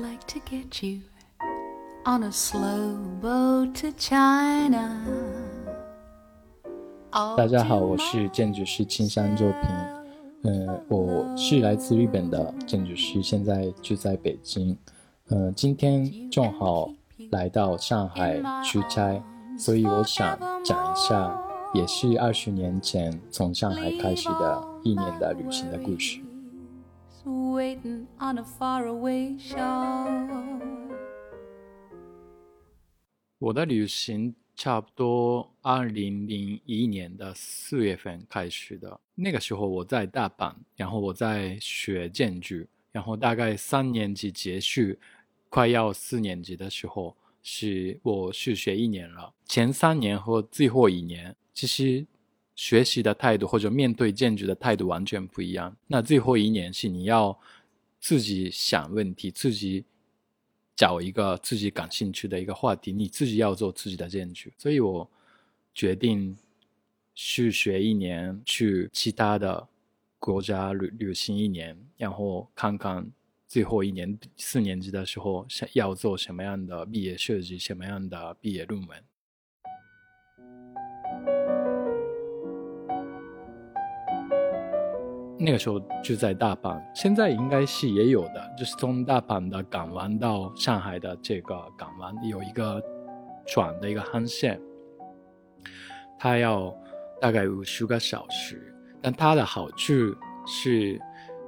[0.00, 1.02] like to get you
[2.06, 4.98] on a slow boat to China.
[7.36, 9.60] 大家好，我是建筑师青山周平。
[10.44, 14.74] 嗯，我是来自日本的建筑师，现在住在北京。
[15.28, 16.88] 嗯，今天正好
[17.30, 19.22] 来到上海出差，
[19.58, 21.38] 所以我想讲一下，
[21.74, 26.20] 也是二十年前从上海开始的一年的旅行的故事。
[33.38, 38.98] 我的旅行差不多二零零一年的四月份开始的。
[39.14, 44.96] 那个时候我在大阪，然后我在学建筑，然后大概三年级结束，
[45.50, 49.34] 快要四年级的时候，是我是学一年了。
[49.44, 52.06] 前三年和最后一年，其实。
[52.60, 55.74] 学习的态度或者面对建筑的态度完全不一样。
[55.86, 57.40] 那最后一年是你要
[57.98, 59.82] 自己想问题，自己
[60.76, 64.50] 找一个自己感兴趣的一个话题，你自己要做自己的建筑。
[64.58, 65.10] 所以我
[65.72, 66.36] 决定
[67.14, 69.66] 去学一年，去其他的
[70.18, 73.10] 国家旅旅行一年，然后看看
[73.48, 79.02] 最后一年四年级的时候想要做什么样的毕业设计，什么样的毕业论文。
[85.42, 92.82] 那个时候就在大阪，现在应该是也有的，就是从大阪的港湾到上海的这个港湾有一个
[93.46, 94.60] 转的一个航线，
[96.18, 96.76] 它要
[97.18, 100.14] 大概五十个小时，但它的好处
[100.46, 101.00] 是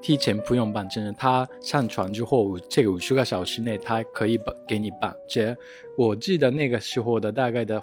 [0.00, 5.56] 提前不用办证，它上船之后这个五十个小时内它可以办给你办，这
[5.98, 7.82] 我记得那个时候的大概的。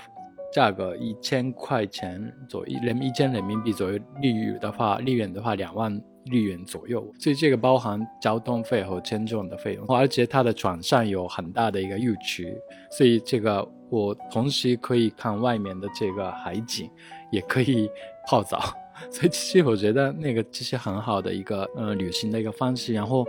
[0.52, 5.92] 价格一千块钱左右，人一千人民币左右，利率的话，利润的话两万
[6.26, 7.06] 日元左右。
[7.20, 12.58] 所以这个包含交通费和签证的费用，而且它的船上有很大的一个浴池，
[12.90, 16.90] 所以这个我同时可以看外面的这个海景，
[17.32, 17.90] 也可以
[18.26, 18.60] 泡澡。
[19.12, 22.94] 所以其实我觉得那个其实很好的一个呃旅行的一个方式。
[22.94, 23.28] 然后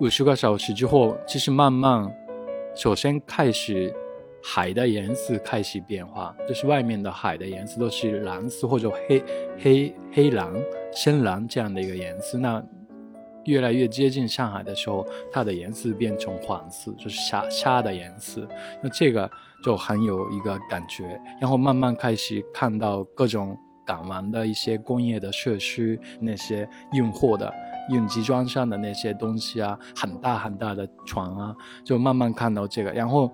[0.00, 2.10] 五十个小时之后，其实慢慢
[2.74, 3.94] 首先开始。
[4.46, 9.24] 海的颜色开始变化，就是外面的海的颜色都是蓝色或者黑
[9.58, 10.52] 黑黑蓝、
[10.94, 12.36] 深蓝这样的一个颜色。
[12.36, 12.62] 那
[13.46, 18.46] 越来越接近上海的时候，它的颜色变成黄色，就是沙沙的颜色。
[18.82, 19.30] 那这个
[19.62, 21.18] 就很有一个感觉。
[21.40, 23.56] 然后慢慢开始看到各种
[23.86, 27.50] 港湾的一些工业的设施，那些运货的、
[27.90, 33.32] 运集装箱的那些东西啊，很大很大的船啊，就慢慢看到这个，然后。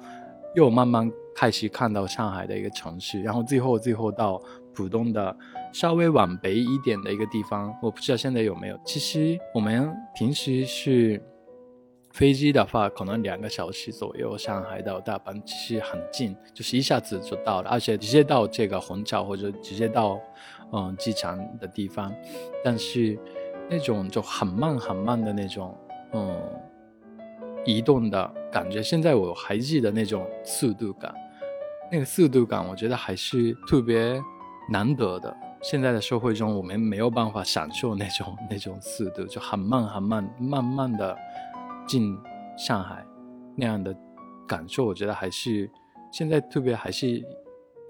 [0.54, 4.40] 又慢慢开始看到上海的一个城市，然后最后最后到
[4.74, 5.36] 浦东的
[5.72, 8.78] 稍微往北一点的一个地方，我不知道现在有没有。
[8.84, 11.22] 其实我们平时是
[12.10, 20.18] 飞机的话，可能两个小时左右，上海到大阪其实很近，就是一下子就到了，而且直接到这个虹桥或者直接到
[20.72, 22.12] 嗯机场的地方。
[22.64, 23.18] 但是
[23.68, 25.76] 那种就很慢很慢的那种，
[26.12, 26.36] 嗯。
[27.64, 31.14] 移动的感觉，现在我还记得那种速度感，
[31.90, 34.20] 那个速度感，我觉得还是特别
[34.68, 35.36] 难得的。
[35.62, 41.16] 现在的社会中，我们没有办法享受那种 那种速度，就很慢很慢，慢慢的
[41.86, 42.16] 进
[42.56, 43.04] 上海
[43.56, 43.94] 那样的
[44.48, 45.70] 感受，我觉得还是
[46.10, 47.22] 现在特别还是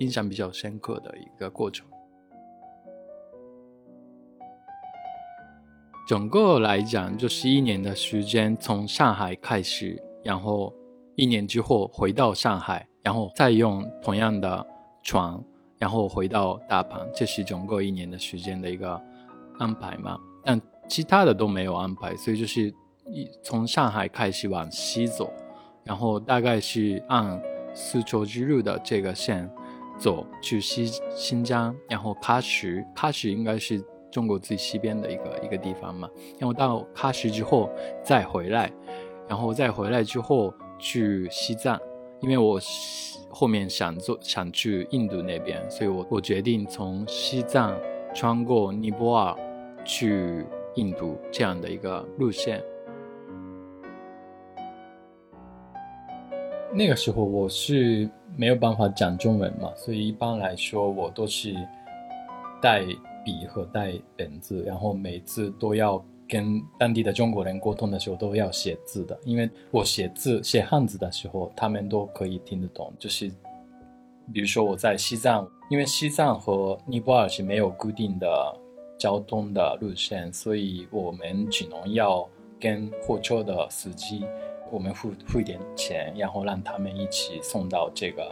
[0.01, 1.87] 印象比较深刻的一个过程。
[6.11, 10.75] 整个来讲，就是一年的时间，从上海开始，然后
[11.15, 14.67] 一年之后回到上海，然后再用同样的
[15.05, 15.41] 船，
[15.79, 19.01] 然后回到大阪，这是整个一年的时间的一个
[19.61, 20.19] 安排嘛。
[20.43, 22.75] 但其他的都没有安排，所以就是
[23.07, 25.33] 一从上海开始往西走，
[25.85, 27.41] 然后大概是按
[27.73, 29.49] 丝绸之路的这个线
[29.97, 33.81] 走去西新疆，然后喀什，喀什应该是。
[34.11, 37.71] 中国最西边的一个一个地方嘛，然后到喀什之后
[38.03, 38.71] 再回来，
[39.29, 41.81] 然后再回来之后去西藏，
[42.21, 42.61] 因为我
[43.31, 47.77] 后面想做想去印度那边，所以我我决定从西藏
[48.13, 49.37] 穿过尼泊尔
[49.85, 52.63] 去印度这样的一个路线。
[56.73, 61.55] 那个时候我是没有办法讲中文嘛，所以一般来说我都是
[62.61, 62.85] 带。
[63.25, 72.93] 笔和带本子，然后每次都要跟当地的中国人沟通的时候都要写字的，因为我写字写汉字的时候，他们都可以听得懂。
[72.99, 73.29] 就是
[74.33, 78.57] 比如说我在西藏，因为西藏和尼泊尔是没有固定的
[78.99, 82.29] 交通的路线，所以我们只能要
[82.61, 84.25] 跟货车的司机
[84.71, 88.31] 我们付付一点钱，然后让他们一起送到这个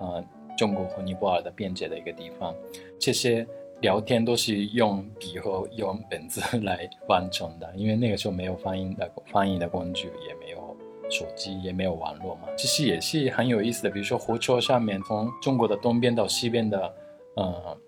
[0.00, 0.24] 呃
[0.56, 2.54] 中国和尼泊尔的边界的一个地方。
[2.98, 3.46] 这些
[3.84, 10.74] 聊天都是用笔和用本子来完成的，因为那个时候没有翻译的翻译的工具，也没有
[11.10, 12.48] 手机，也没有网络嘛。
[12.56, 16.94] 其实也是很有意思的，比如说火车上面从中国的东边到西边的，
[17.36, 17.78] 呃，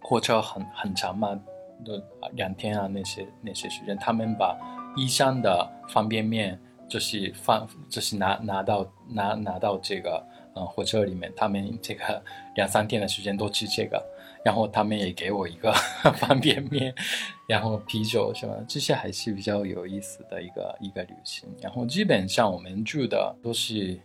[0.00, 1.38] 火车很很长嘛，
[1.84, 2.02] 的
[2.32, 4.58] 两天啊那些那些时间，他们把
[4.96, 6.58] 衣衫的方便面
[6.88, 14.02] 就是放，就是拿拿到拿拿到这个呃火车里面，他们这个两三天的时间都吃这个。
[14.44, 15.72] 然后他们也给我一个
[16.16, 16.94] 方便面，
[17.48, 21.48] 然后啤酒什么，这些还是比较有意思的一个一个旅行。
[21.60, 23.98] 然后基本上我们住的都是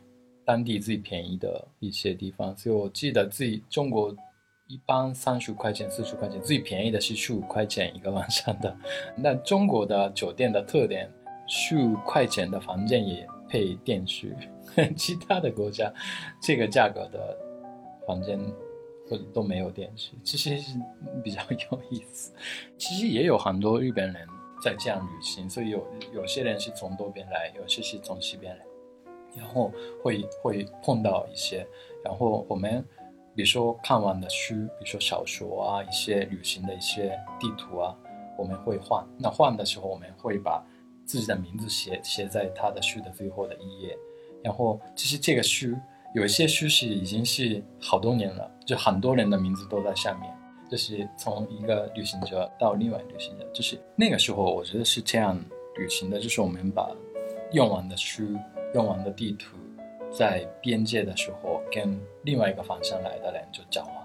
[0.45, 4.13] 当地最便宜的一些地方，所以我记得自己中国
[4.67, 8.75] 一般三十块钱、四十块钱，最便宜的是十五块钱一个晚上的。
[9.15, 11.09] 那中国的酒店的特点，
[11.47, 14.35] 十五块钱的房间也配电视，
[14.97, 15.93] 其他的国家
[16.41, 17.37] 这个价格的
[18.07, 18.39] 房间。
[19.09, 20.79] 或者都没有电视，其实是
[21.23, 21.41] 比较
[21.71, 22.31] 有意思。
[22.77, 24.27] 其实也有很多日本人
[24.63, 28.63] 在这样旅行，所以有有些人是从东边来，有些是从西边来，
[29.35, 29.71] 然后
[30.01, 31.67] 会会碰到一些。
[32.03, 32.83] 然后我们
[33.35, 37.95] 比如说看完的书，比如说小说啊，一些旅行的一些地图啊，
[38.37, 39.05] 我们会换。
[39.17, 40.65] 那换的时候，我们会把
[41.05, 43.97] 自己的名字写写在他的书的最后的一页。
[44.41, 45.75] 然后其实这个书。
[46.15, 50.29] 有一些书是已经是好多年了，就很多人的名字都在上面。
[50.69, 55.39] 就是从一个旅行者到另外旅行者，就是那个时候我觉得是这样
[55.75, 56.89] 旅行的，就是我们把
[57.51, 58.23] 用完的书、
[58.73, 59.55] 用完的地图，
[60.11, 64.03] 在边界的时候跟另外一个方向来的人就交换。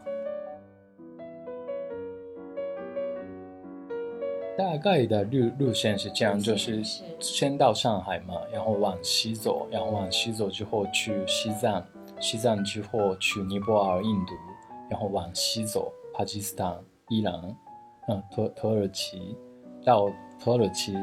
[4.58, 6.82] 大概的路路线是这样，就是
[7.20, 11.82] 先到上海嘛，然后往西走，然后往西走之后去西藏，
[12.20, 14.34] 西藏之后去尼泊尔、印度，
[14.90, 16.76] 然后往西走，巴基斯坦、
[17.08, 17.56] 伊朗，
[18.08, 19.36] 嗯，土土耳其，
[19.84, 20.94] 到土耳其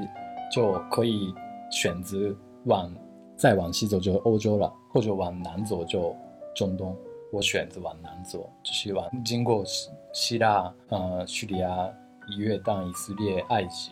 [0.51, 1.33] 就可以
[1.71, 2.35] 选择
[2.65, 2.93] 往
[3.35, 6.15] 再往西走就欧洲了，或者往南走就
[6.55, 6.95] 中东。
[7.31, 11.93] 我选择往南走，就是往经过希希腊、呃叙利亚。
[12.39, 13.91] 约旦、以色列、埃及，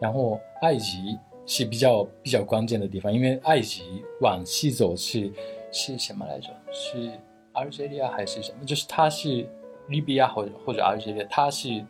[0.00, 5.30] 然后埃及是比较比较关键的地方，因为埃及往西走是
[5.70, 6.48] 是什么来着？
[6.72, 7.12] 是
[7.52, 8.64] 阿尔及利亚还是什么？
[8.64, 9.48] 就是它是
[9.88, 11.84] 利比亚或者或者阿尔及利亚，它是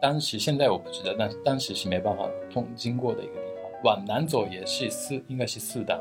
[0.00, 3.82] 当时现在我不知道，但当时是没办法通经过的一个地方。
[3.84, 6.00] 往南走也是四，应该是四档，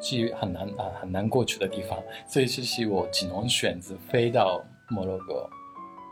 [0.00, 5.48] 是很难啊很难过去的地方，所以这是我只能选择飞到摩洛哥。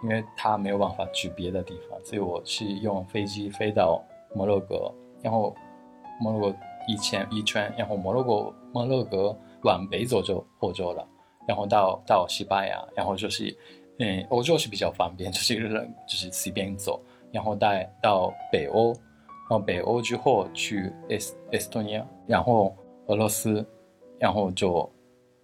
[0.02, 4.02] 因为他没有办法去别的地方，所以我是用飞机飞到
[4.34, 4.92] 摩洛哥，
[5.22, 5.54] 然后
[6.20, 6.58] 摩洛哥
[6.88, 11.06] 一圈一圈，然后摩洛哥摩洛哥往北走就欧洲了，
[11.46, 13.56] 然后到到西班牙，然后就是
[13.98, 15.54] 嗯欧洲是比较方便， 就是
[16.06, 17.00] 就是随便走，
[17.32, 18.92] 然后带到北欧，
[19.48, 22.76] 然后北欧之后去埃斯埃斯托尼亚，然后
[23.06, 23.64] 俄罗斯，
[24.18, 24.90] 然后就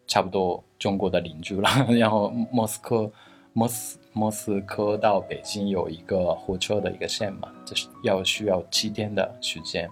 [0.06, 1.68] 差不多中国的邻居了，
[1.98, 3.10] 然后莫斯科。
[3.54, 9.88] 莫斯莫斯科到北京有一个火车的一个线嘛，就是要需要七天的时间，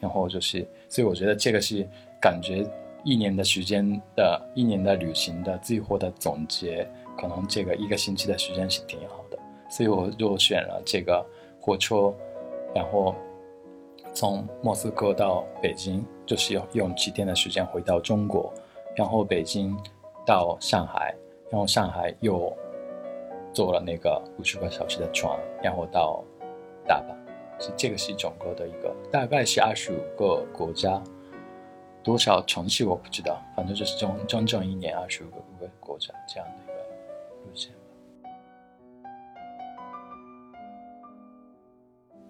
[0.00, 1.88] 然后就是，所以我觉得这个是
[2.20, 2.68] 感觉
[3.06, 6.84] 一年的时间的一年的旅行的最后的总结，
[7.16, 9.38] 可能这个一个星期的时间是挺好的，
[9.70, 11.24] 所以我就选了这个
[11.60, 12.12] 火车，
[12.74, 13.14] 然后
[14.12, 18.52] 从莫斯科到北京，就是要用几天的时间回到中国，
[18.96, 19.76] 然后北京
[20.26, 21.14] 到上海，
[21.48, 22.52] 然后上海又。
[23.52, 26.22] 坐了那个五十个小时的船，然后到
[26.86, 27.16] 大阪，
[27.58, 31.02] 是这个是整个的一个，大概是二十五个国家，
[32.06, 36.72] 多少城市我不知道，反正就是整整整一年二十五个五个国家这样的一个
[37.44, 37.72] 路线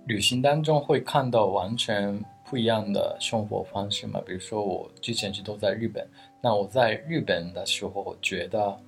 [0.07, 4.19] 旅行当中会看到完全不一样的生活方式嘛？
[4.25, 6.09] 比如说我之前是都在日本，
[6.41, 8.81] 那我在日本的时候，觉得。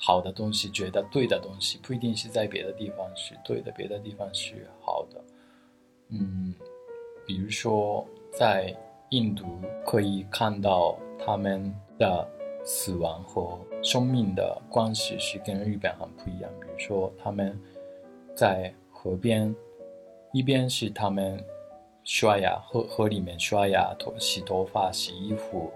[0.00, 5.20] 好的东西，觉得对的东西，不一定是在别的地方是对的，别的地方是好的。
[6.10, 6.54] 嗯，
[7.26, 8.72] 比如说在
[9.10, 9.44] 印度
[9.84, 12.28] 可以看到他们的
[12.64, 16.50] 死亡和生命的关系是跟日本很不一样。
[16.60, 17.58] 比如说他们
[18.34, 19.54] 在河边，
[20.32, 21.42] 一边是他们
[22.04, 25.70] 刷牙，河河里面刷牙、头洗头发、洗衣服、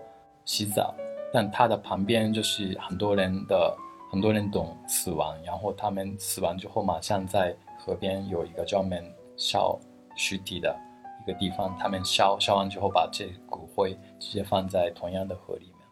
[0.44, 0.94] 洗澡，
[1.32, 3.76] 但它的旁边就是很多人的。
[4.12, 9.02] 很多人懂死亡，然后他们死亡之后，马上在河边有一个专门
[9.38, 9.80] 烧
[10.16, 10.78] 尸体的
[11.22, 15.88] 一个地方，他们烧烧完之后，把这骨灰直接放在同样的河里面。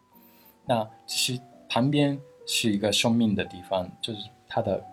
[0.67, 4.85] 那其实旁边是一个生命的地方，就是它的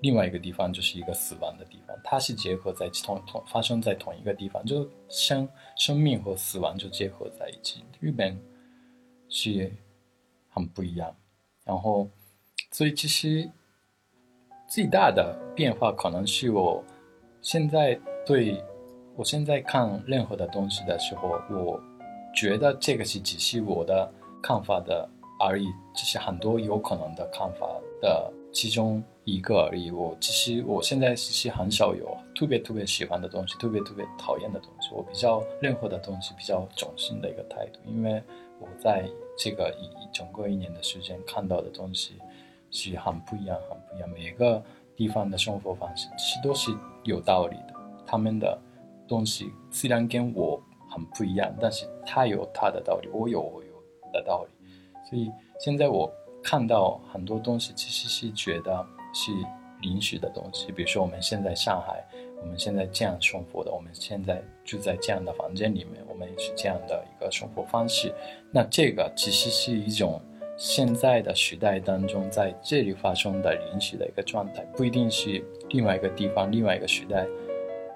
[0.00, 7.84] 另外一个地方就是一个死亡的地方，它是结合在同同发生在同一个地方，就生生命和死亡就结合在一起。
[8.00, 8.38] 日本
[9.28, 9.72] 是
[10.50, 11.14] 很不一样，
[11.64, 12.08] 然后
[12.70, 13.50] 所以其实
[14.68, 16.84] 最大的变化可能是我
[17.40, 18.62] 现在对
[19.16, 21.80] 我现在看任何的东西的时候，我
[22.34, 24.10] 觉得这个是只是我的。
[24.44, 27.64] 看法的而已，只是很多有可能的看法
[28.00, 29.88] 的其中一个而已。
[29.88, 34.88] 我其实我现在其实很少有特别特别喜欢的东西，特别特别讨厌的东西。
[34.92, 38.20] 我比较任何的东西比较中性的一个态度，因为
[38.58, 42.14] 我在这个一整个一年的时间看到的东西
[42.72, 44.10] 是很不一样，很不一样。
[44.10, 44.60] 每个
[44.96, 48.58] 地方的生活方式其实都是有道理的，他们的
[49.08, 53.72] 东西虽然跟我很不一样，但是他有他的道理，我有我有。
[54.12, 54.50] 的道理，
[55.08, 59.32] 所以现在我看到很多东西，其实是觉得是
[59.80, 60.70] 临时的东西。
[60.70, 62.04] 比如说，我们现在上海，
[62.42, 68.14] 我们现在这样生活的，我们现在住在这样的房间里面，我们也是这样的一个生活方式。
[68.50, 70.20] 那这个其实是一种
[70.58, 77.26] 现在的时代当中在这里发生的临时的一个状态，不一定是另外一个地方、另外一个时代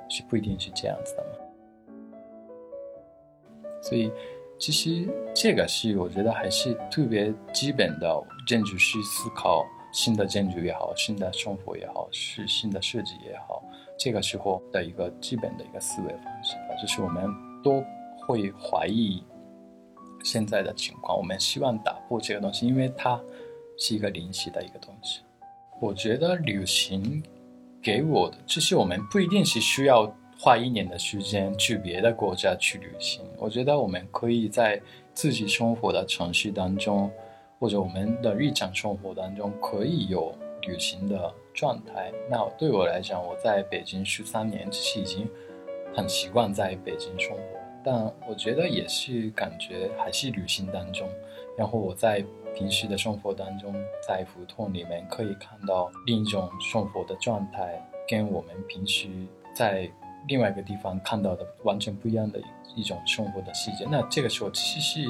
[0.08, 1.30] 是不一定是这样子的嘛。
[3.82, 4.10] 所以。
[4.58, 13.62] 其实这个是我觉得还是特别基本的建筑师思考新的建筑也好，新的生活也好，是新的设计也好，
[13.98, 17.30] 这个时候的一个基本的一个思维方式吧，就是我们
[17.62, 17.84] 都
[18.26, 19.22] 会怀疑
[20.24, 23.20] 现在的情况，我们希望打破这个东西，因为它
[23.76, 25.20] 是一个临时的一个东西。
[25.82, 27.22] 我觉得旅行
[27.86, 30.12] 给我的，就是我们不一定是需要。
[30.38, 34.78] 花一年的时间去别的国家去旅行，我觉得我们可以在
[35.14, 37.10] 自己生活的城市当中，
[37.58, 40.30] 或者我们的日常生活当中，可以有
[40.66, 42.12] 旅行的状态。
[42.30, 45.26] 那对我来讲，我在北京十三年，其实已经
[45.94, 47.42] 很习惯在北京生活。
[47.82, 51.08] 但我觉得也是感觉还是旅行当中。
[51.56, 52.22] 然后我在
[52.56, 53.74] 平时的生活当中，
[54.08, 59.08] 在胡同里面可以看到另一种生活的状态，跟我们平时
[59.54, 59.88] 在。
[60.28, 62.42] 另外一个地方看到的完全不一样的
[62.74, 65.08] 一种生活的细节，那这个时候其实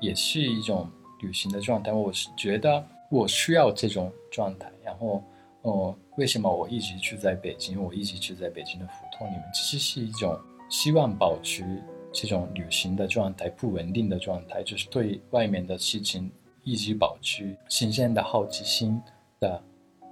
[0.00, 0.88] 也是一种
[1.20, 1.92] 旅行的状态。
[1.92, 5.22] 我是觉得我需要这种状态，然后，
[5.60, 7.78] 哦，为什么我一直住在北京？
[7.78, 16.32] 我一直住在北京的胡同里面，其实是一种希望保持这种旅行的状态，不稳定的状态，就是对外面的事情
[16.64, 19.00] 一直保持新鲜的好奇心
[19.38, 19.62] 的。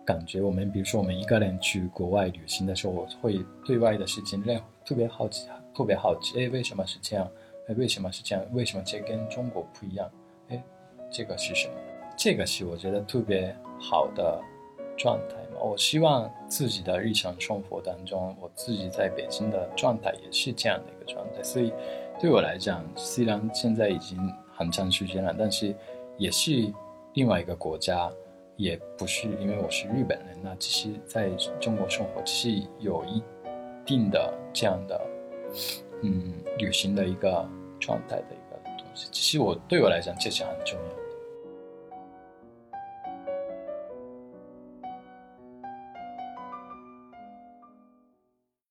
[0.05, 7.31] 感觉我们，比如说我们一个人去国外旅行的时候，我会对外的事情特特别好奇，特别好奇，哎，为什么是这样？
[7.69, 8.45] 哎，为什么是这样？
[8.53, 10.11] 为什么这跟中国不一样？
[10.49, 10.61] 哎，
[11.09, 11.75] 这个是什么？
[12.17, 14.43] 这个是我觉得特别好的
[14.99, 15.61] 状态嘛。
[15.63, 21.41] 我希望自己的日常生活当中，我自己在北京的状态也是这样的一个状态。
[21.45, 21.73] 所以
[22.21, 24.19] 对我来讲，虽然现在已经
[24.53, 25.73] 很长时间了，但是
[26.17, 26.73] 也是
[27.15, 28.11] 另外一个国家。
[28.59, 33.21] 也不是因为我是日本人，那其实在中国生活其实有一
[33.85, 35.01] 定的这样的
[36.03, 37.49] 嗯旅行的一个
[37.81, 39.09] 状态的一个东西。
[39.11, 41.02] 其实我对我来讲，这是很重要。